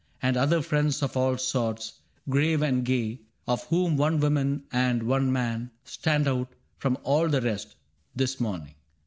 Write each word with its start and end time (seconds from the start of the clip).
And 0.19 0.35
other 0.35 0.63
friends 0.63 1.03
of 1.03 1.15
all 1.15 1.37
sorts, 1.37 1.99
grave 2.27 2.63
and 2.63 2.83
gay. 2.83 3.21
Of 3.47 3.65
whom 3.65 3.97
one 3.97 4.19
woman 4.19 4.63
and 4.73 5.03
one 5.03 5.31
man 5.31 5.69
stand 5.83 6.27
out 6.27 6.55
From 6.79 6.97
all 7.03 7.27
the 7.29 7.39
rest, 7.39 7.75
this 8.15 8.39
morning. 8.39 8.73